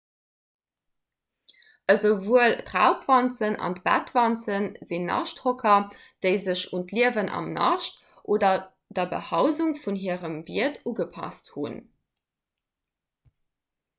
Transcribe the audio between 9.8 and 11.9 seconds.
vun hirem wiert ugepasst hunn